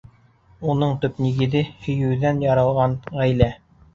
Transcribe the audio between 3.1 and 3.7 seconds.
ғаилә.